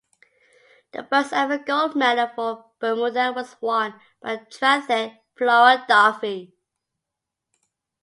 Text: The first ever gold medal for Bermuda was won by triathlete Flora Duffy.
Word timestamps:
The 0.93 1.03
first 1.03 1.31
ever 1.31 1.59
gold 1.59 1.95
medal 1.95 2.31
for 2.33 2.65
Bermuda 2.79 3.33
was 3.35 3.55
won 3.61 3.93
by 4.19 4.37
triathlete 4.37 5.19
Flora 5.37 5.85
Duffy. 5.87 6.55